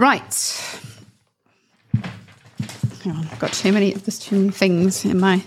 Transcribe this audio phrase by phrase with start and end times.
[0.00, 0.34] Right.
[3.02, 3.92] Hang on, I've got too many.
[3.92, 5.44] There's too many things in my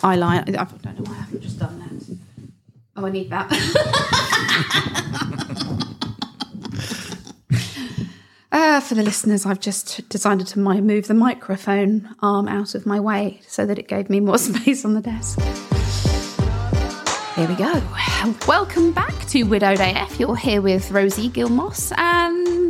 [0.00, 0.58] eyeliner.
[0.58, 1.88] I don't know why I haven't just done that.
[2.96, 3.48] Oh, I need that.
[8.50, 12.98] uh, for the listeners, I've just decided to move the microphone arm out of my
[12.98, 15.40] way so that it gave me more space on the desk.
[17.36, 17.80] Here we go.
[18.48, 20.18] Welcome back to Widowed AF.
[20.18, 22.61] You're here with Rosie Gilmoss and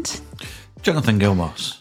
[0.82, 1.78] Jonathan Gilmoss.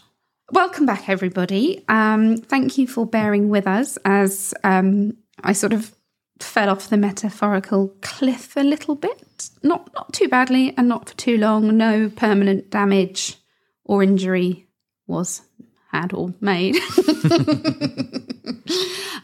[0.52, 1.84] Welcome back, everybody.
[1.88, 5.92] Um, thank you for bearing with us as um, I sort of
[6.38, 9.50] fell off the metaphorical cliff a little bit.
[9.64, 11.76] Not not too badly, and not for too long.
[11.76, 13.38] No permanent damage
[13.84, 14.68] or injury
[15.08, 15.42] was
[15.90, 16.76] had or made.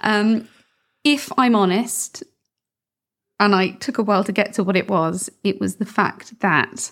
[0.01, 0.49] um,
[1.05, 2.25] if I'm honest,
[3.39, 6.41] and I took a while to get to what it was, it was the fact
[6.41, 6.91] that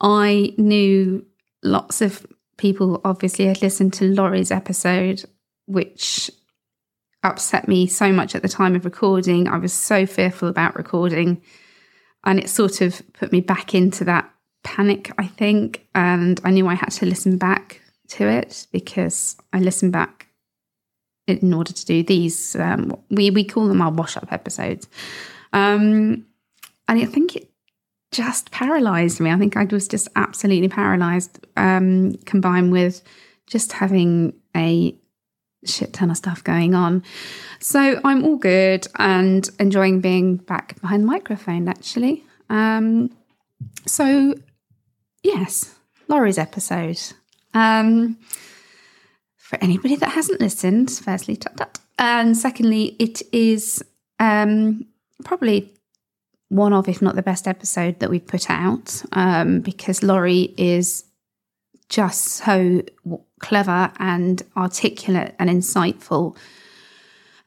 [0.00, 1.26] I knew
[1.64, 2.24] lots of
[2.56, 5.24] people obviously had listened to Lori's episode,
[5.66, 6.30] which
[7.22, 9.48] upset me so much at the time of recording.
[9.48, 11.42] I was so fearful about recording,
[12.24, 14.30] and it sort of put me back into that
[14.62, 15.86] panic, I think.
[15.94, 20.28] And I knew I had to listen back to it because I listened back
[21.26, 22.54] in order to do these.
[22.56, 24.88] Um, we we call them our wash up episodes,
[25.52, 26.26] um,
[26.86, 27.50] and I think it
[28.14, 29.30] just paralyzed me.
[29.30, 33.02] I think I was just absolutely paralyzed, um, combined with
[33.48, 34.96] just having a
[35.64, 37.02] shit ton of stuff going on.
[37.58, 42.24] So I'm all good and enjoying being back behind the microphone, actually.
[42.48, 43.10] Um,
[43.86, 44.34] so,
[45.24, 45.74] yes,
[46.06, 47.00] Lori's episode.
[47.52, 48.16] Um,
[49.36, 51.80] for anybody that hasn't listened, firstly, tut tut.
[51.98, 53.82] And secondly, it is
[54.20, 54.86] um,
[55.24, 55.72] probably
[56.54, 61.04] one of, if not the best episode that we've put out, um, because Lori is
[61.88, 62.82] just so
[63.40, 66.36] clever and articulate and insightful.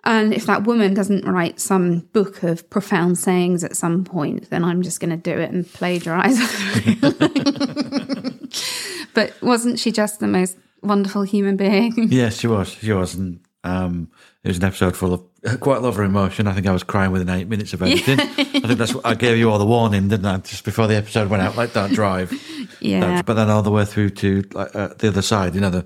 [0.03, 4.65] And if that woman doesn't write some book of profound sayings at some point, then
[4.65, 6.37] I'm just going to do it and plagiarize.
[9.13, 11.93] but wasn't she just the most wonderful human being?
[12.09, 12.67] Yes, she was.
[12.69, 13.15] She was.
[13.15, 14.11] And um,
[14.43, 15.23] it was an episode full of
[15.59, 16.47] quite a lot of emotion.
[16.47, 18.19] I think I was crying within eight minutes of editing.
[18.19, 20.37] I think that's what I gave you all the warning, didn't I?
[20.37, 22.31] Just before the episode went out, like don't drive.
[22.79, 23.21] Yeah.
[23.23, 25.85] but then all the way through to like uh, the other side, you know, the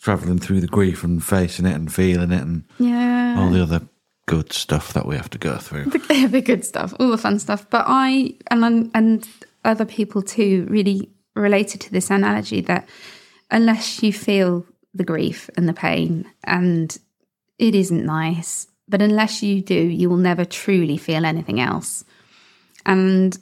[0.00, 3.36] traveling through the grief and facing it and feeling it and Yeah.
[3.38, 3.82] all the other
[4.26, 5.84] good stuff that we have to go through.
[5.86, 7.68] the, the good stuff, all the fun stuff.
[7.68, 9.28] But I and and
[9.64, 12.88] other people too really related to this analogy that
[13.50, 16.96] unless you feel the grief and the pain, and
[17.58, 22.04] it isn't nice, but unless you do, you will never truly feel anything else.
[22.84, 23.38] And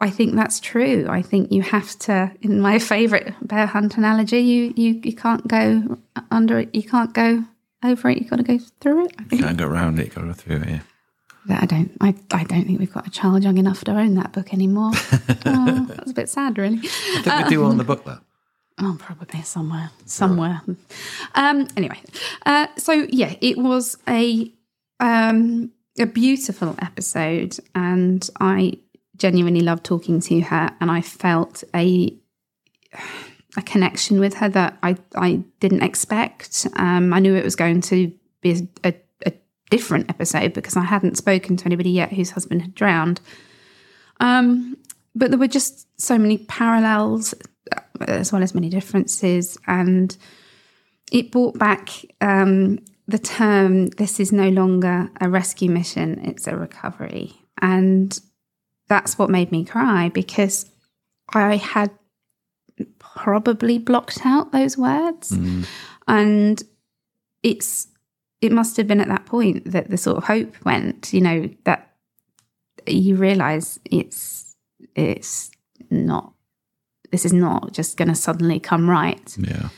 [0.00, 1.06] I think that's true.
[1.08, 2.32] I think you have to.
[2.40, 5.98] In my favourite bear hunt analogy, you you you can't go
[6.30, 6.74] under it.
[6.74, 7.44] You can't go
[7.84, 8.18] over it.
[8.18, 9.12] you've got to go through it.
[9.30, 9.38] You.
[9.38, 10.68] Can't go around it, got to go through it.
[10.68, 11.60] Yeah.
[11.60, 11.90] I don't.
[12.00, 14.90] I, I don't think we've got a child young enough to own that book anymore.
[15.46, 16.78] oh, that's a bit sad, really.
[16.78, 18.18] I think we do own the book though.
[18.80, 20.62] Oh, probably somewhere, somewhere.
[21.34, 22.00] Um, anyway,
[22.46, 24.52] uh, so yeah, it was a
[25.00, 28.74] um, a beautiful episode, and I
[29.16, 32.16] genuinely loved talking to her, and I felt a
[33.56, 36.66] a connection with her that I I didn't expect.
[36.76, 38.94] Um, I knew it was going to be a, a,
[39.70, 43.20] different episode because I hadn't spoken to anybody yet whose husband had drowned.
[44.18, 44.78] Um,
[45.14, 47.34] but there were just so many parallels
[48.00, 50.16] as well as many differences, and
[51.10, 51.90] it brought back
[52.20, 53.86] um, the term.
[53.88, 58.18] This is no longer a rescue mission; it's a recovery, and
[58.88, 60.66] that's what made me cry because
[61.34, 61.90] I had
[62.98, 65.32] probably blocked out those words,
[66.06, 66.62] and
[67.42, 67.88] it's
[68.40, 71.12] it must have been at that point that the sort of hope went.
[71.12, 71.94] You know that
[72.86, 74.54] you realize it's
[74.94, 75.50] it's
[75.90, 76.32] not
[77.10, 79.36] this is not just going to suddenly come right.
[79.38, 79.68] Yeah.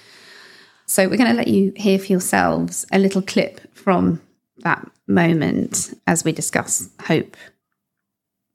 [0.86, 4.20] So we're going to let you hear for yourselves a little clip from
[4.58, 7.36] that moment as we discuss hope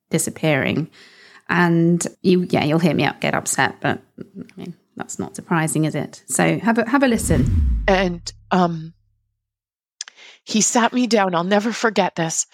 [0.10, 0.89] disappearing.
[1.48, 5.86] And you, yeah, you'll hear me up, get upset, but I mean that's not surprising,
[5.86, 6.24] is it?
[6.28, 7.83] So have a have a listen.
[7.88, 8.94] and um,
[10.44, 11.36] he sat me down.
[11.36, 12.48] I'll never forget this.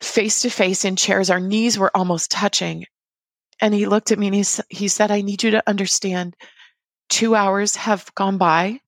[0.00, 2.86] Face to face in chairs, our knees were almost touching,
[3.60, 6.36] and he looked at me and he, he said, "I need you to understand.
[7.08, 8.80] Two hours have gone by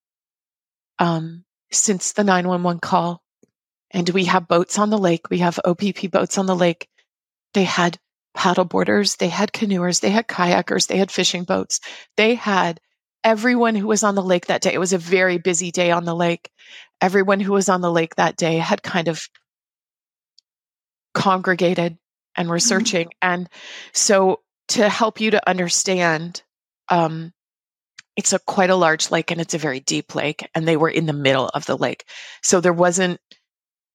[0.98, 3.22] um, since the nine one one call,
[3.90, 5.30] and we have boats on the lake.
[5.30, 6.88] We have OPP boats on the lake.
[7.54, 7.98] They had
[8.34, 11.80] paddle boarders, they had canoers, they had kayakers, they had fishing boats,
[12.16, 12.80] they had
[13.22, 16.04] everyone who was on the lake that day, it was a very busy day on
[16.04, 16.50] the lake.
[17.00, 19.28] Everyone who was on the lake that day had kind of
[21.14, 21.96] congregated
[22.36, 23.10] and were searching.
[23.22, 23.48] And
[23.92, 26.42] so to help you to understand,
[26.90, 27.32] um,
[28.16, 30.90] it's a quite a large lake and it's a very deep lake and they were
[30.90, 32.04] in the middle of the lake.
[32.42, 33.20] So there wasn't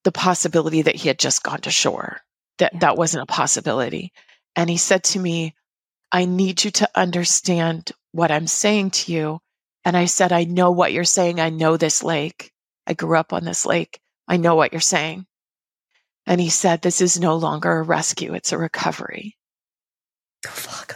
[0.06, 2.22] the possibility that he had just gone to shore.
[2.60, 2.80] That Yeah.
[2.82, 4.14] that wasn't a possibility.
[4.56, 5.56] And he said to me,
[6.12, 9.42] I need you to understand what I'm saying to you.
[9.86, 11.40] And I said, I know what you're saying.
[11.42, 12.54] I know this lake.
[12.88, 14.02] I grew up on this lake.
[14.28, 15.28] I know what you're saying.
[16.28, 19.38] And he said, This is no longer a rescue, it's a recovery.
[20.46, 20.96] Fuck.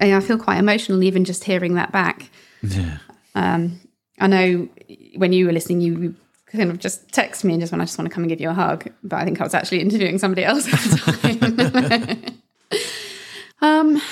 [0.00, 2.30] And I feel quite emotional even just hearing that back.
[2.62, 2.98] Yeah.
[3.34, 3.80] Um,
[4.18, 4.68] I know
[5.16, 6.14] when you were listening, you
[6.46, 8.40] kind of just text me and just went, I just want to come and give
[8.40, 8.90] you a hug.
[9.02, 12.40] But I think I was actually interviewing somebody else at the
[13.60, 13.60] time.
[13.60, 14.02] um,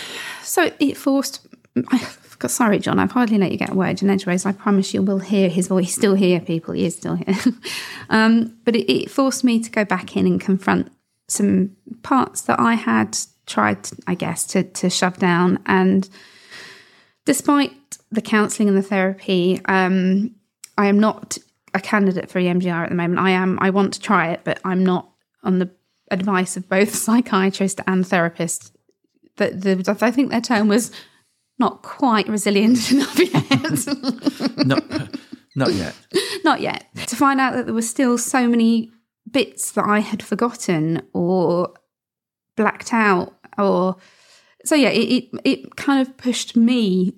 [0.43, 1.47] so it forced.
[1.89, 1.99] I,
[2.47, 4.47] sorry, Jon, I've hardly let you get a word in edgeways.
[4.47, 5.95] I promise you will hear his voice.
[5.95, 6.75] Still here, people.
[6.75, 7.37] He is still here.
[8.11, 10.91] um, but it, it forced me to go back in and confront
[11.29, 13.19] some parts that I had
[13.51, 15.59] tried, I guess, to, to shove down.
[15.67, 16.09] And
[17.27, 17.73] despite
[18.11, 20.35] the counselling and the therapy, um,
[20.79, 21.37] I am not
[21.75, 23.21] a candidate for EMDR at the moment.
[23.21, 23.59] I am.
[23.61, 25.11] I want to try it, but I'm not
[25.43, 25.71] on the
[26.11, 28.77] advice of both psychiatrist and therapist.
[29.37, 30.91] The, the, I think their term was
[31.59, 33.87] not quite resilient enough yet.
[34.67, 34.85] Not,
[35.57, 35.95] not yet.
[36.45, 36.87] not yet.
[37.07, 38.91] To find out that there were still so many
[39.31, 41.75] bits that I had forgotten or
[42.57, 43.97] blacked out, or
[44.65, 47.15] so yeah, it it, it kind of pushed me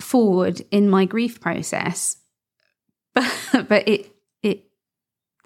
[0.00, 2.16] forward in my grief process.
[3.14, 3.32] But
[3.68, 4.64] but it it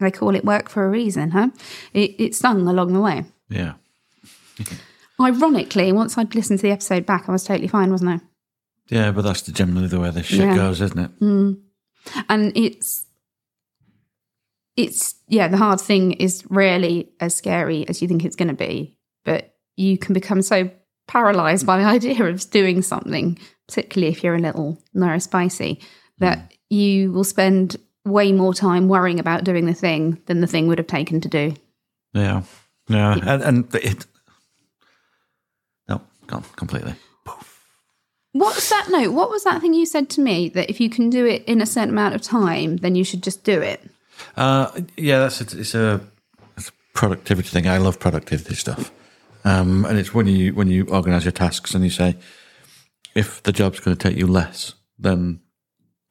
[0.01, 1.49] they call it work for a reason, huh?
[1.93, 3.25] It it stung along the way.
[3.49, 3.75] Yeah.
[5.21, 8.21] Ironically, once I'd listened to the episode back, I was totally fine, wasn't I?
[8.89, 10.57] Yeah, but that's generally the way this shit Yeah.
[10.57, 11.21] goes, isn't it?
[11.21, 11.61] Mm.
[12.29, 13.07] And it's
[14.77, 18.55] it's yeah, the hard thing is rarely as scary as you think it's going to
[18.55, 20.71] be, but you can become so
[21.07, 23.39] paralyzed by the idea of doing something,
[23.69, 25.83] particularly if you're a little neurospicy,
[26.19, 30.69] that you will spend way more time worrying about doing the thing than the thing
[30.69, 31.55] would have taken to do.
[32.13, 32.43] Yeah.
[32.89, 33.19] Yeah.
[33.27, 34.07] And, and it.
[35.89, 36.95] No, gone completely.
[38.35, 39.13] What's that note?
[39.13, 41.61] What was that thing you said to me that if you can do it in
[41.61, 43.81] a certain amount of time, then you should just do it?
[44.37, 46.01] Uh, yeah, that's a, it's a
[46.57, 47.69] it's a productivity thing.
[47.69, 48.91] I love productivity stuff,
[49.45, 52.17] um, and it's when you when you organise your tasks and you say,
[53.15, 55.41] if the job's going to take you less than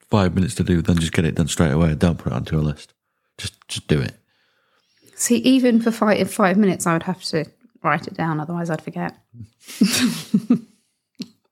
[0.00, 1.94] five minutes to do, then just get it done straight away.
[1.94, 2.94] Don't put it onto a list.
[3.38, 4.14] Just just do it.
[5.16, 7.44] See, even for five, five minutes, I would have to
[7.82, 9.16] write it down, otherwise, I'd forget.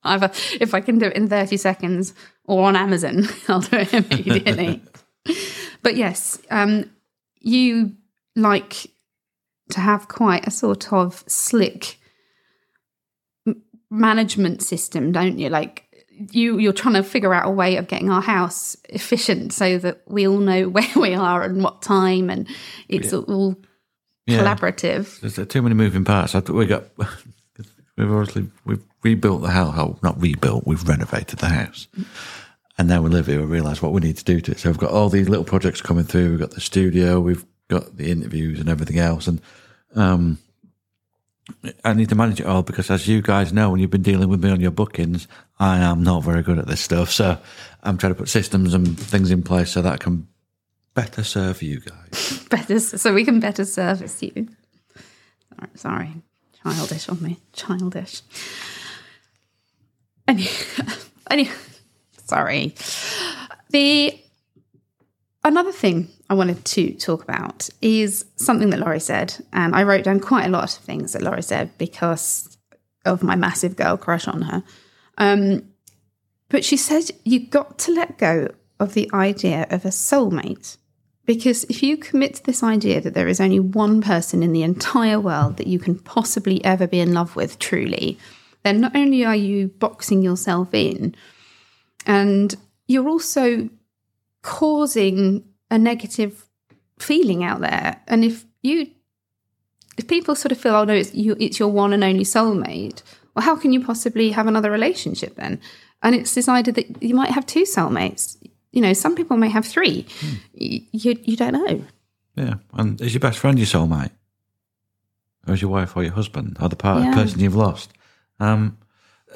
[0.04, 2.12] Either if I can do it in 30 seconds
[2.44, 4.82] or on Amazon, I'll do it immediately.
[5.82, 6.90] but yes, um,
[7.40, 7.92] you
[8.34, 8.90] like
[9.72, 11.98] to have quite a sort of slick
[13.90, 15.48] management system, don't you?
[15.48, 15.84] Like,
[16.30, 20.02] you you're trying to figure out a way of getting our house efficient so that
[20.06, 22.46] we all know where we are and what time and
[22.88, 23.56] it's all
[24.26, 24.38] Yeah.
[24.38, 26.34] collaborative There's uh, too many moving parts.
[26.34, 26.84] I thought we got.
[27.98, 29.98] We've obviously we've rebuilt the house.
[30.02, 30.66] Not rebuilt.
[30.66, 31.88] We've renovated the house,
[32.78, 33.38] and now we live here.
[33.40, 34.58] We realise what we need to do to it.
[34.60, 36.30] So we've got all these little projects coming through.
[36.30, 37.20] We've got the studio.
[37.20, 39.26] We've got the interviews and everything else.
[39.26, 39.42] And
[39.94, 40.38] um,
[41.84, 44.28] I need to manage it all because, as you guys know, when you've been dealing
[44.28, 45.26] with me on your bookings,
[45.58, 47.10] I am not very good at this stuff.
[47.10, 47.38] So
[47.82, 50.28] I'm trying to put systems and things in place so that I can
[50.94, 52.46] better serve you guys.
[52.50, 54.48] better so we can better service you.
[55.74, 56.12] Sorry,
[56.62, 57.38] childish on me.
[57.52, 58.22] Childish.
[60.26, 60.48] Any,
[61.30, 61.50] any
[62.26, 62.74] sorry.
[63.70, 64.18] The
[65.44, 69.34] another thing i wanted to talk about is something that Lori said.
[69.52, 72.56] And i wrote down quite a lot of things that Lori said because
[73.04, 74.62] of my massive girl crush on her.
[75.18, 75.68] Um,
[76.48, 78.48] but she said you got to let go
[78.80, 80.78] of the idea of a soulmate
[81.26, 84.62] because if you commit to this idea that there is only one person in the
[84.62, 88.18] entire world that you can possibly ever be in love with truly,
[88.64, 91.14] then not only are you boxing yourself in,
[92.06, 92.54] and
[92.86, 93.68] you're also
[94.42, 96.46] causing a negative
[96.98, 98.00] feeling out there.
[98.06, 98.86] And if you,
[99.98, 103.02] if people sort of feel, oh no, it's you, it's your one and only soulmate.
[103.34, 105.60] Well, how can you possibly have another relationship then?
[106.02, 108.36] And it's decided that you might have two soulmates.
[108.72, 110.06] You know, some people may have three.
[110.54, 111.84] Y- You you don't know.
[112.36, 114.10] Yeah, and is your best friend your soulmate,
[115.46, 117.14] or is your wife or your husband, or the part Yeah.
[117.14, 117.92] person you've lost?
[118.40, 118.78] Um,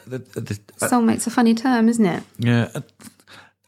[0.06, 2.22] the, the, Soulmate's a funny term, isn't it?
[2.38, 2.80] yeah, uh,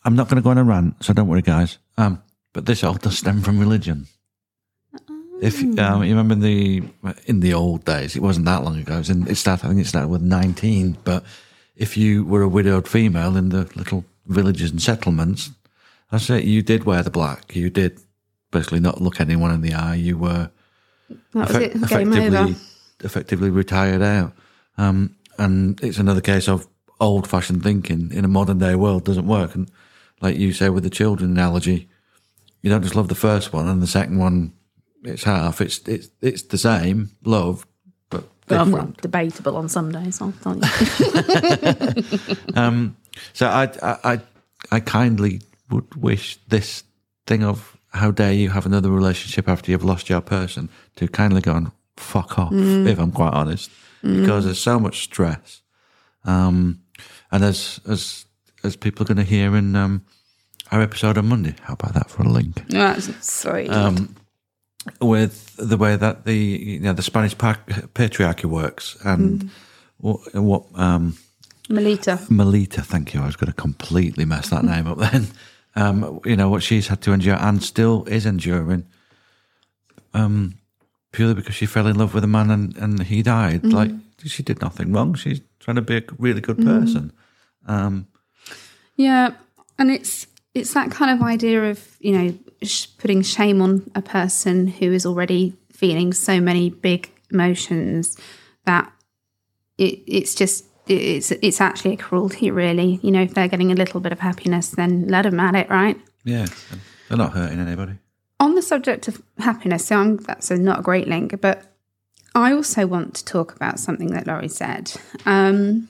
[0.05, 1.79] I'm not going to go on a rant, so don't worry, guys.
[1.97, 2.23] Um,
[2.59, 4.09] but this all does stem from religion.
[5.41, 6.83] If um, you remember the
[7.27, 8.97] in the old days, it wasn't that long ago.
[8.97, 9.67] It, was in, it started.
[9.67, 10.99] I think it started with 19.
[11.05, 11.23] But
[11.77, 15.51] if you were a widowed female in the little villages and settlements,
[16.11, 16.43] that's it.
[16.43, 17.55] You did wear the black.
[17.55, 18.01] You did
[18.51, 19.95] basically not look anyone in the eye.
[19.95, 20.51] You were
[21.09, 21.89] That was effect- it.
[21.89, 22.55] Game effectively over.
[23.05, 24.33] effectively retired out.
[24.79, 26.67] Um, and it's another case of
[26.99, 29.55] old fashioned thinking in a modern day world doesn't work.
[29.55, 29.71] And
[30.21, 31.89] like you say with the children analogy,
[32.63, 34.53] you don't just love the first one and the second one
[35.05, 35.61] it's half.
[35.61, 37.67] It's it's it's the same love,
[38.11, 39.01] but different.
[39.01, 40.63] debatable on some days, I'll tell you.
[43.33, 44.21] So I, I, I,
[44.71, 46.85] I kindly would wish this
[47.27, 51.41] thing of how dare you have another relationship after you've lost your person to kindly
[51.41, 53.71] go and fuck off, if I'm quite honest,
[54.03, 55.63] because there's so much stress.
[56.25, 56.81] Um,
[57.31, 58.27] and as as
[58.65, 60.05] as people are going to hear in um,
[60.71, 62.67] our episode on Monday, how about that for a link?
[62.69, 63.71] That's sweet.
[63.71, 64.15] Um,
[65.01, 67.61] with the way that the you know the Spanish pa-
[67.95, 69.51] patriarchy works and
[69.99, 71.17] what, what um,
[71.69, 72.19] Melita.
[72.31, 73.21] Melita, thank you.
[73.21, 75.29] I was going to completely mess that name up then.
[75.77, 78.87] Um, you know what she's had to endure and still is enduring,
[80.15, 80.55] um,
[81.13, 83.65] purely because she fell in love with a man and, and he died.
[83.65, 83.91] Like
[84.25, 85.15] she did nothing wrong.
[85.15, 87.13] She's trying to be a really good person.
[87.67, 88.07] Um,
[88.97, 89.35] Yeah,
[89.79, 90.27] and it's
[90.59, 94.93] it's that kind of idea of you know sh- putting shame on a person who
[94.93, 98.17] is already feeling so many big emotions
[98.65, 98.93] that
[99.79, 102.99] it, it's just it's it's actually a cruelty, really.
[103.03, 105.71] You know, if they're getting a little bit of happiness, then let them at it,
[105.71, 106.01] right?
[106.25, 106.47] yeah,
[107.09, 107.93] they're not hurting anybody.
[108.41, 111.73] On the subject of happiness, so I'm, that's a, not a great link, but
[112.35, 114.93] I also want to talk about something that Lori said.
[115.27, 115.89] Um,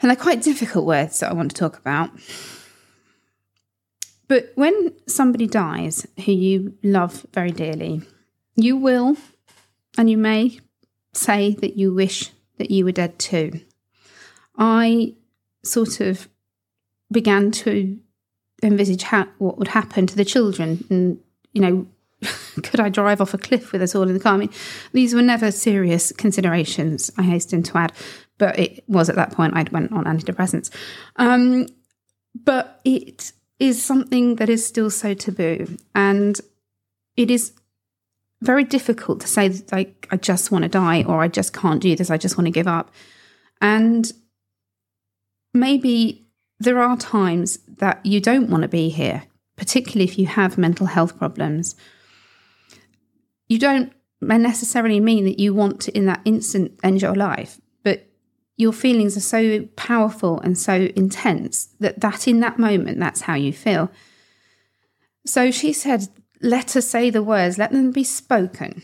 [0.00, 2.10] and they're quite difficult words that I want to talk about.
[4.28, 8.02] But when somebody dies who you love very dearly,
[8.56, 9.16] you will
[9.96, 10.58] and you may
[11.12, 13.60] say that you wish that you were dead too.
[14.58, 15.14] I
[15.64, 16.28] sort of
[17.10, 17.98] began to
[18.62, 21.18] envisage how, what would happen to the children and
[21.52, 21.86] you know
[22.62, 24.50] could i drive off a cliff with us all in the car i mean
[24.92, 27.92] these were never serious considerations i hasten to add
[28.38, 30.70] but it was at that point i'd went on antidepressants
[31.16, 31.66] um,
[32.34, 36.40] but it is something that is still so taboo and
[37.16, 37.52] it is
[38.42, 41.96] very difficult to say like i just want to die or i just can't do
[41.96, 42.90] this i just want to give up
[43.60, 44.12] and
[45.54, 46.26] maybe
[46.58, 49.24] there are times that you don't want to be here,
[49.56, 51.74] particularly if you have mental health problems.
[53.48, 57.60] You don't necessarily mean that you want to, in that instant, end your life,
[58.56, 63.34] your feelings are so powerful and so intense that that in that moment, that's how
[63.34, 63.90] you feel.
[65.26, 66.08] So she said,
[66.40, 68.82] let us say the words, let them be spoken.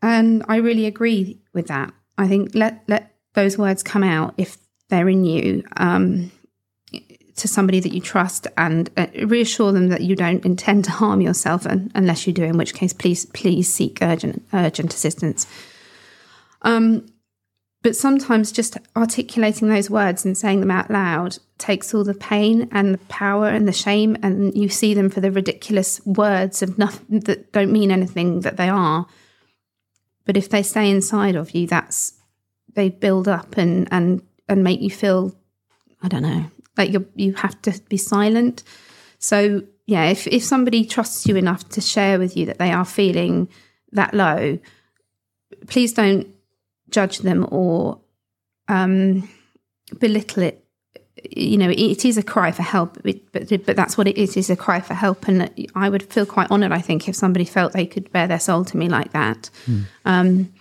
[0.00, 1.92] And I really agree with that.
[2.16, 4.56] I think let let those words come out if
[4.88, 5.64] they're in you.
[5.76, 6.30] Um,
[7.36, 11.20] to somebody that you trust and uh, reassure them that you don't intend to harm
[11.20, 15.46] yourself un- unless you do in which case please please seek urgent urgent assistance
[16.62, 17.06] um
[17.86, 22.68] but sometimes just articulating those words and saying them out loud takes all the pain
[22.72, 26.78] and the power and the shame and you see them for the ridiculous words of
[26.78, 29.06] nothing that don't mean anything that they are.
[30.24, 32.14] But if they stay inside of you that's
[32.74, 35.36] they build up and and and make you feel
[36.02, 38.64] i don't know like you you have to be silent.
[39.20, 42.84] So yeah if if somebody trusts you enough to share with you that they are
[42.84, 43.48] feeling
[43.92, 44.58] that low
[45.68, 46.35] please don't
[46.90, 48.00] judge them or
[48.68, 49.28] um
[49.98, 50.64] belittle it
[51.30, 54.36] you know it is a cry for help but but, but that's what it is
[54.36, 57.44] is a cry for help and i would feel quite honored i think if somebody
[57.44, 59.50] felt they could bear their soul to me like that
[60.04, 60.52] um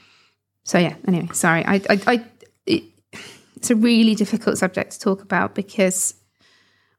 [0.63, 2.25] so yeah anyway sorry i i, I
[2.65, 2.83] it,
[3.55, 6.15] it's a really difficult subject to talk about because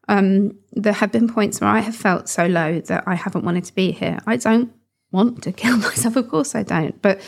[0.09, 3.65] um, there have been points where I have felt so low that I haven't wanted
[3.65, 4.19] to be here.
[4.27, 4.73] I don't
[5.11, 7.01] want to kill myself, of course I don't.
[7.03, 7.21] But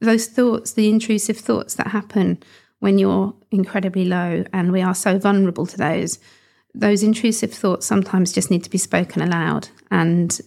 [0.00, 2.42] those thoughts, the intrusive thoughts that happen
[2.80, 6.18] when you're incredibly low, and we are so vulnerable to those,
[6.74, 9.68] those intrusive thoughts sometimes just need to be spoken aloud.
[9.90, 10.38] And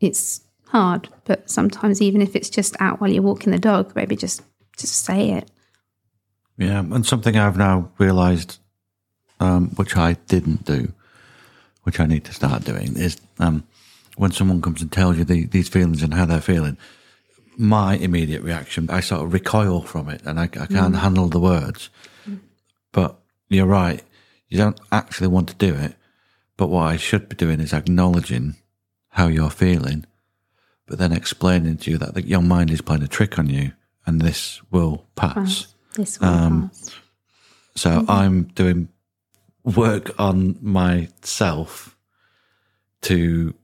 [0.00, 4.16] it's hard, but sometimes even if it's just out while you're walking the dog, maybe
[4.16, 4.42] just
[4.76, 5.50] just say it.
[6.56, 8.58] Yeah, and something I've now realised,
[9.40, 10.92] um, which I didn't do,
[11.82, 13.64] which I need to start doing, is um,
[14.16, 16.78] when someone comes and tells you the, these feelings and how they're feeling,
[17.56, 18.88] my immediate reaction.
[18.90, 21.90] I sort of recoil from it, and I, I can't handle the words.
[22.92, 24.02] But you're right.
[24.48, 25.94] You don't actually want to do it.
[26.56, 28.56] But what I should be doing is acknowledging
[29.10, 30.06] how you're feeling,
[30.86, 33.72] but then explaining to you that the, your mind is playing a trick on you,
[34.06, 35.74] and this will pass.
[35.94, 36.90] This will Um, pass.
[37.76, 38.88] So I'm doing
[39.64, 41.96] work on myself
[43.02, 43.54] to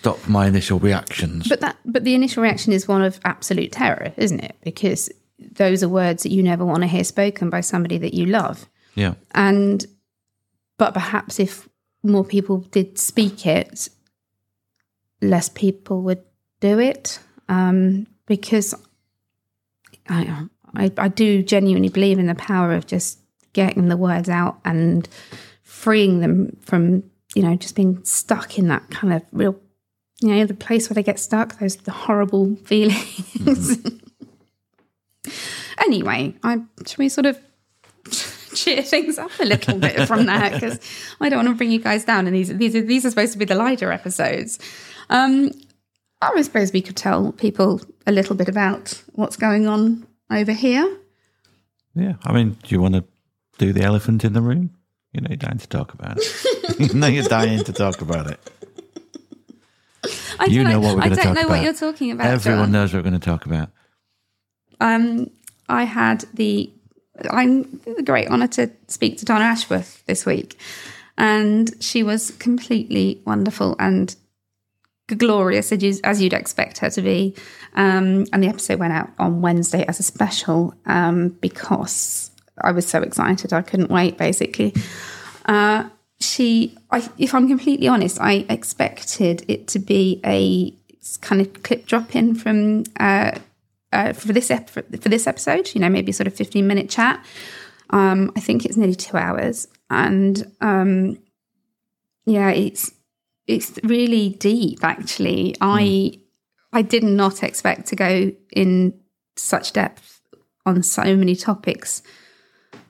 [0.00, 1.46] stop my initial reactions.
[1.46, 4.56] But that, but the initial reaction is one of absolute terror, isn't it?
[4.62, 8.26] Because those are words that you never want to hear spoken by somebody that you
[8.26, 8.66] love.
[8.94, 9.14] yeah.
[9.32, 9.84] And,
[10.78, 11.68] but perhaps if
[12.02, 13.90] more people did speak it,
[15.20, 16.22] less people would
[16.60, 17.18] do it.
[17.50, 18.74] Um, because
[20.08, 23.18] I, I, I do genuinely believe in the power of just
[23.52, 25.06] getting the words out and
[25.62, 27.02] freeing them from,
[27.34, 29.60] you know, just being stuck in that kind of real,
[30.20, 33.78] you know, the place where they get stuck, those the horrible feelings.
[35.78, 37.38] anyway, I should we sort of
[38.54, 40.78] cheer things up a little bit from that because
[41.20, 42.26] I don't want to bring you guys down.
[42.26, 44.58] And these these are these are supposed to be the lighter episodes.
[45.08, 45.50] Um,
[46.22, 50.98] I suppose we could tell people a little bit about what's going on over here.
[51.94, 52.14] Yeah.
[52.22, 53.04] I mean, do you want to
[53.58, 54.70] do the elephant in the room?
[55.12, 56.78] You know, you're dying to talk about it.
[56.78, 58.38] you know, you're dying to talk about it.
[60.40, 61.64] I You don't know what we're gonna don't talk know what about.
[61.64, 62.26] you're talking about.
[62.26, 62.72] Everyone Jon.
[62.72, 63.70] knows what we're going to talk about.
[64.80, 65.30] um,
[65.68, 66.72] I had the
[67.30, 70.58] I'm the great honour to speak to Donna Ashworth this week,
[71.18, 74.16] and she was completely wonderful and
[75.16, 77.34] glorious as you'd expect her to be.
[77.74, 82.30] Um, and the episode went out on Wednesday as a special um, because
[82.62, 84.16] I was so excited I couldn't wait.
[84.18, 84.72] Basically,
[85.44, 85.84] uh,
[86.20, 90.74] she, I, if I'm completely honest, I expected it to be a
[91.20, 92.84] kind of clip drop in from.
[92.98, 93.38] Uh,
[93.92, 97.24] uh, for this ep- for this episode, you know, maybe sort of fifteen minute chat.
[97.90, 101.18] Um, I think it's nearly two hours, and um,
[102.24, 102.92] yeah, it's
[103.46, 104.84] it's really deep.
[104.84, 106.20] Actually, I
[106.72, 108.94] I did not expect to go in
[109.36, 110.20] such depth
[110.64, 112.02] on so many topics,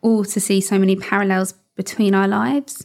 [0.03, 2.85] or to see so many parallels between our lives.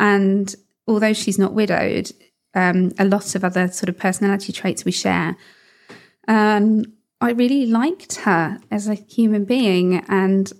[0.00, 0.52] And
[0.88, 2.10] although she's not widowed,
[2.54, 5.36] um, a lot of other sort of personality traits we share.
[6.26, 6.84] Um,
[7.20, 10.50] I really liked her as a human being and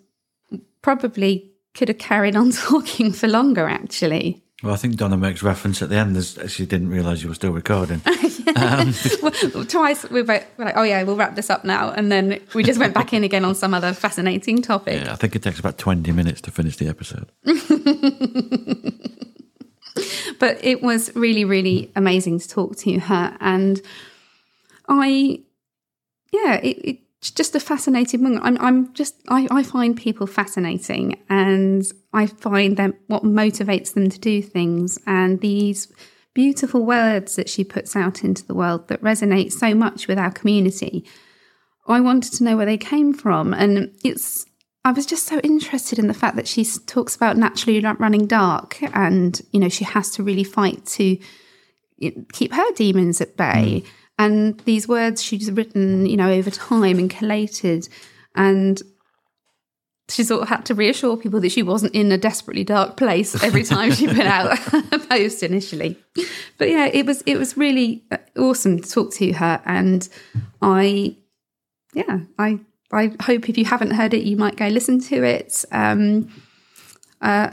[0.82, 4.44] probably could have carried on talking for longer, actually.
[4.62, 7.52] Well, I think Donna makes reference at the end she didn't realise you were still
[7.52, 8.02] recording.
[9.22, 11.90] Well, Twice we were we're like, oh yeah, we'll wrap this up now.
[11.92, 15.02] And then we just went back in again on some other fascinating topic.
[15.02, 17.30] Yeah, I think it takes about 20 minutes to finish the episode.
[20.40, 23.36] But it was really really amazing to talk to her.
[23.40, 23.80] And
[24.88, 25.40] i
[26.32, 28.42] yeah it, it's just a fascinating moment.
[28.44, 34.10] I'm, I'm just I, I find people fascinating and i find them what motivates them
[34.10, 34.98] to do things.
[35.06, 35.86] And these
[36.34, 40.30] beautiful words that she puts out into the world that resonate so much with our
[40.30, 41.04] community.
[41.86, 43.52] I wanted to know where they came from.
[43.52, 44.46] And it's
[44.84, 48.82] I was just so interested in the fact that she talks about naturally running dark,
[48.94, 51.18] and you know she has to really fight to
[52.32, 53.84] keep her demons at bay.
[54.18, 57.88] And these words she's written, you know, over time and collated,
[58.34, 58.80] and
[60.08, 63.42] she sort of had to reassure people that she wasn't in a desperately dark place
[63.42, 64.58] every time she put out
[64.92, 65.96] a post initially.
[66.58, 70.08] But yeah, it was it was really uh, awesome to talk to her, and
[70.62, 71.16] I
[71.92, 72.60] yeah, I
[72.92, 75.64] I hope if you haven't heard it, you might go listen to it.
[75.70, 76.32] Um,
[77.20, 77.50] uh,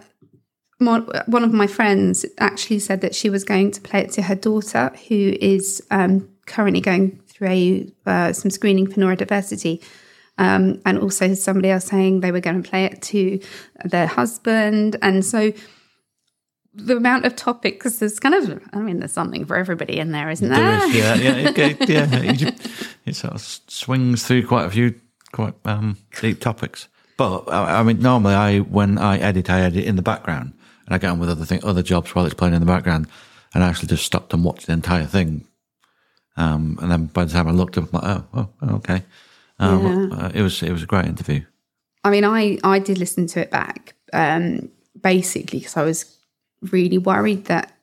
[0.80, 4.23] one, one of my friends actually said that she was going to play it to
[4.23, 9.84] her daughter, who is um, currently going through a, uh, some screening for neurodiversity.
[10.39, 13.39] Um, and also somebody else saying they were going to play it to
[13.86, 14.95] their husband.
[15.02, 15.52] And so
[16.76, 20.30] the amount of topics, there's kind of, I mean, there's something for everybody in there,
[20.30, 20.60] isn't there?
[20.60, 22.08] There is, yeah, yeah, okay, yeah.
[22.12, 22.71] It,
[23.06, 24.93] it sort of swings through quite a few
[25.38, 26.88] quite um, deep topics.
[27.15, 30.54] But I, I mean, normally, I when I edit, I edit in the background,
[30.86, 33.08] and I get on with other thing, other jobs while it's playing in the background,
[33.54, 35.45] and I actually just stopped and watched the entire thing.
[36.38, 39.04] Um, and then by the time I looked up, I'm like, oh, oh, oh, okay.
[39.60, 41.41] Um, uh, it was it was a great interview.
[42.04, 44.69] I mean, I I did listen to it back, um,
[45.00, 46.17] basically because I was
[46.71, 47.78] really worried that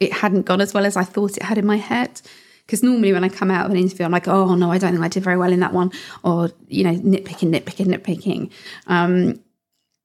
[0.00, 2.20] it hadn't gone as well as I thought it had in my head.
[2.68, 4.92] Because normally when I come out of an interview, I'm like, oh no, I don't
[4.92, 5.90] think I did very well in that one,
[6.22, 8.52] or you know, nitpicking, nitpicking, nitpicking.
[8.86, 9.40] Um,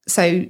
[0.08, 0.46] so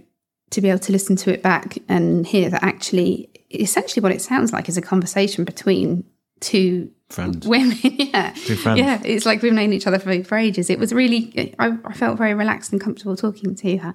[0.52, 4.22] to be able to listen to it back and hear that actually, essentially, what it
[4.22, 6.04] sounds like is a conversation between
[6.40, 7.48] two Friends.
[7.48, 7.78] women.
[7.82, 8.80] yeah, Two friends.
[8.80, 9.02] yeah.
[9.04, 10.70] It's like we've known each other for, for ages.
[10.70, 13.94] It was really, I, I felt very relaxed and comfortable talking to her.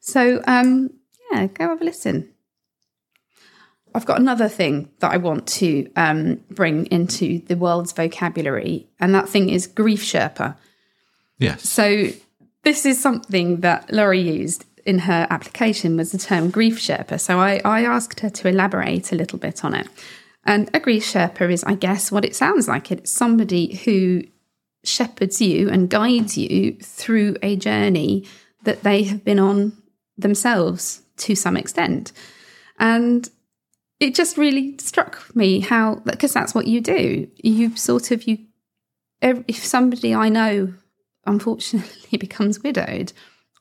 [0.00, 0.90] So, um,
[1.32, 2.32] yeah, go have a listen.
[3.94, 9.14] I've got another thing that I want to um, bring into the world's vocabulary, and
[9.14, 10.56] that thing is grief Sherpa.
[11.38, 11.68] Yes.
[11.68, 12.08] So
[12.62, 17.20] this is something that Lori used in her application was the term grief Sherpa.
[17.20, 19.88] So I, I asked her to elaborate a little bit on it.
[20.44, 22.90] And a grief Sherpa is, I guess, what it sounds like.
[22.90, 24.24] It's somebody who
[24.84, 28.26] shepherds you and guides you through a journey
[28.62, 29.72] that they have been on
[30.16, 32.12] themselves to some extent.
[32.78, 33.28] And
[34.00, 37.28] it just really struck me how because that's what you do.
[37.36, 38.38] You sort of you
[39.22, 40.72] if somebody I know
[41.26, 43.12] unfortunately becomes widowed,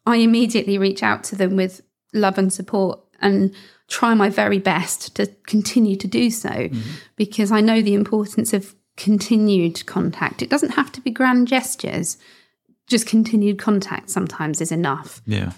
[0.05, 1.81] I immediately reach out to them with
[2.13, 3.53] love and support and
[3.89, 6.91] try my very best to continue to do so mm-hmm.
[7.17, 10.41] because I know the importance of continued contact.
[10.41, 12.17] It doesn't have to be grand gestures,
[12.87, 15.21] just continued contact sometimes is enough.
[15.25, 15.51] Yeah.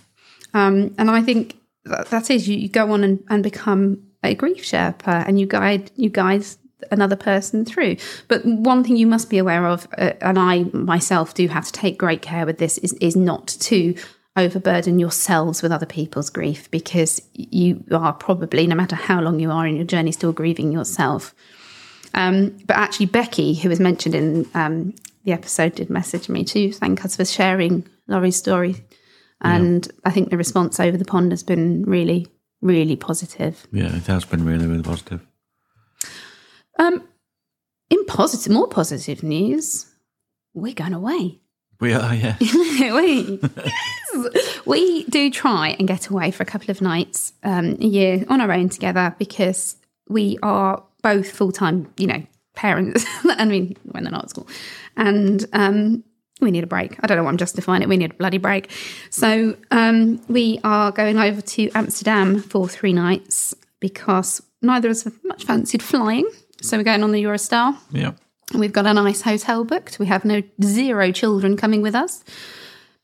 [0.54, 4.36] Um, and I think that, that is you, you go on and, and become a
[4.36, 6.44] grief sherpa and you guide you guide
[6.90, 7.98] another person through.
[8.28, 11.72] But one thing you must be aware of, uh, and I myself do have to
[11.72, 13.96] take great care with this, is is not to
[14.38, 19.52] overburden yourselves with other people's grief because you are probably, no matter how long you
[19.52, 21.36] are in your journey, still grieving yourself.
[22.14, 24.94] Um, but actually, Becky, who was mentioned in um,
[25.26, 28.76] the episode, did message me to thank us for sharing Lori's story.
[29.42, 29.92] And yeah.
[30.06, 32.28] I think the response over the pond has been really,
[32.62, 33.68] really positive.
[33.72, 35.26] Yeah, it has been really, really positive.
[36.80, 37.08] Um,
[37.90, 39.88] in positive, more positive news,
[40.54, 41.40] we're going away.
[41.80, 42.38] We are, yeah.
[42.42, 44.66] we, yes.
[44.66, 48.40] we do try and get away for a couple of nights um, a year on
[48.40, 52.24] our own together because we are both full time, you know,
[52.56, 53.06] parents.
[53.24, 54.48] I mean, when they're not at school,
[54.96, 56.04] and um,
[56.42, 56.98] we need a break.
[57.02, 57.90] I don't know what I'm justifying it.
[57.90, 58.70] We need a bloody break.
[59.10, 65.04] So um, we are going over to Amsterdam for three nights because neither of us
[65.04, 66.30] have much fancied flying.
[66.62, 67.78] So we're going on the Eurostar.
[67.92, 68.14] Yeah.
[68.54, 70.00] We've got a nice hotel booked.
[70.00, 72.24] We have no zero children coming with us.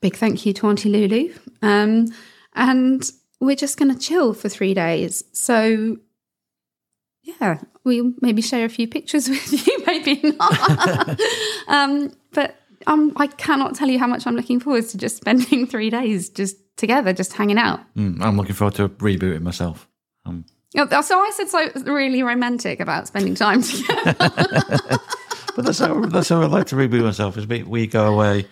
[0.01, 1.33] Big thank you to Auntie Lulu.
[1.61, 2.07] Um,
[2.53, 5.23] and we're just going to chill for three days.
[5.31, 5.97] So,
[7.23, 11.19] yeah, we'll maybe share a few pictures with you, maybe not.
[11.67, 12.55] um, but
[12.87, 16.29] um, I cannot tell you how much I'm looking forward to just spending three days
[16.29, 17.81] just together, just hanging out.
[17.95, 19.87] Mm, I'm looking forward to rebooting myself.
[20.25, 20.45] Um,
[20.75, 24.13] so I said so really romantic about spending time together.
[24.17, 27.37] but that's how that's how I like to reboot myself.
[27.37, 28.45] Is we, we go away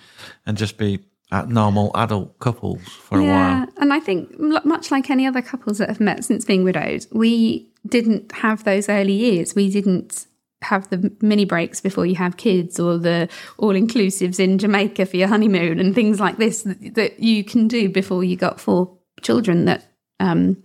[0.46, 1.00] and just be
[1.32, 3.68] at normal adult couples for yeah, a while.
[3.78, 7.72] And I think much like any other couples that have met since being widowed, we
[7.88, 9.56] didn't have those early years.
[9.56, 10.28] We didn't
[10.66, 15.18] have the mini breaks before you have kids or the all inclusives in Jamaica for
[15.18, 18.98] your honeymoon and things like this that, that you can do before you got four
[19.22, 19.86] children that
[20.20, 20.62] um,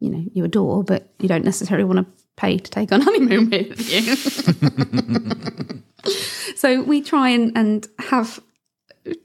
[0.00, 3.50] you know you adore, but you don't necessarily want to pay to take on honeymoon
[3.50, 4.16] with you.
[6.56, 8.40] so we try and, and have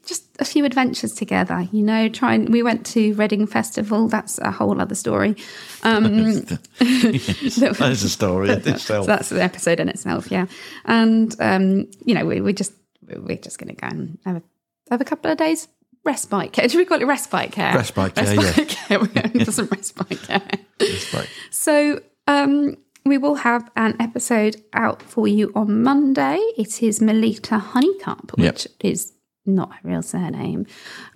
[0.06, 1.68] just a few adventures together.
[1.72, 4.08] You know, trying we went to Reading Festival.
[4.08, 5.36] That's a whole other story.
[5.84, 6.04] Um,
[6.80, 9.08] that is a story in itself.
[9.08, 10.32] That's the episode in itself.
[10.32, 10.48] Yeah,
[10.86, 12.74] and um, you know, we we just
[13.08, 14.44] we're just going to go and have a,
[14.90, 15.68] have a couple of days
[16.06, 16.68] respite care.
[16.68, 17.74] Do we call it respite care?
[17.74, 18.98] Respite care, respite yeah.
[18.98, 19.00] Care.
[19.00, 20.42] We're some respite care.
[20.80, 21.30] Respite.
[21.50, 26.38] So um, we will have an episode out for you on Monday.
[26.58, 28.74] It is Melita Honeycup, which yep.
[28.82, 29.13] is
[29.46, 30.66] not her real surname.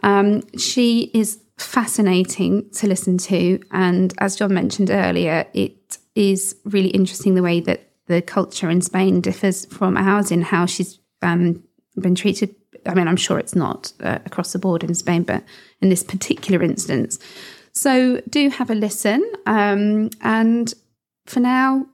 [0.03, 3.59] Um, she is fascinating to listen to.
[3.71, 8.81] And as Jon mentioned earlier, it is really interesting the way that the culture in
[8.81, 11.63] Spain differs from ours in how she's um,
[11.99, 15.43] been treated I mean, I'm sure it's not uh, across the board in Spain, but
[15.81, 17.19] in this particular instance.
[17.73, 19.29] So do have a listen.
[19.45, 20.73] Um, and
[21.25, 21.85] for now,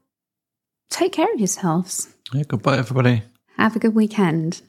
[0.89, 2.13] take care of yourselves.
[2.33, 3.23] Yeah, goodbye, everybody.
[3.57, 4.61] Have a good weekend.